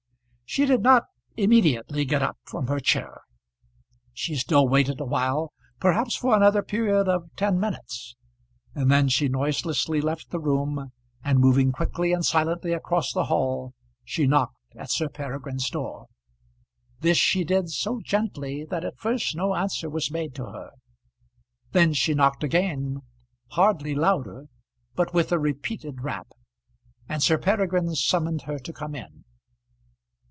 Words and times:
She 0.53 0.65
did 0.65 0.81
not 0.81 1.05
immediately 1.37 2.03
get 2.03 2.21
up 2.21 2.37
from 2.43 2.67
her 2.67 2.81
chair; 2.81 3.21
she 4.11 4.35
still 4.35 4.67
waited 4.67 4.99
awhile, 4.99 5.53
perhaps 5.79 6.13
for 6.13 6.35
another 6.35 6.61
period 6.61 7.07
of 7.07 7.33
ten 7.37 7.57
minutes, 7.57 8.17
and 8.75 8.91
then 8.91 9.07
she 9.07 9.29
noiselessly 9.29 10.01
left 10.01 10.29
the 10.29 10.41
room, 10.41 10.91
and 11.23 11.39
moving 11.39 11.71
quickly 11.71 12.11
and 12.11 12.25
silently 12.25 12.73
across 12.73 13.13
the 13.13 13.27
hall 13.27 13.73
she 14.03 14.27
knocked 14.27 14.75
at 14.75 14.91
Sir 14.91 15.07
Peregrine's 15.07 15.69
door. 15.69 16.07
This 16.99 17.15
she 17.17 17.45
did 17.45 17.69
so 17.69 18.01
gently 18.03 18.65
that 18.65 18.83
at 18.83 18.99
first 18.99 19.33
no 19.37 19.55
answer 19.55 19.89
was 19.89 20.11
made 20.11 20.35
to 20.35 20.47
her. 20.47 20.71
Then 21.71 21.93
she 21.93 22.13
knocked 22.13 22.43
again, 22.43 23.03
hardly 23.51 23.95
louder 23.95 24.49
but 24.95 25.13
with 25.13 25.31
a 25.31 25.39
repeated 25.39 26.01
rap, 26.03 26.27
and 27.07 27.23
Sir 27.23 27.37
Peregrine 27.37 27.95
summoned 27.95 28.41
her 28.41 28.59
to 28.59 28.73
come 28.73 28.95
in. 28.95 29.23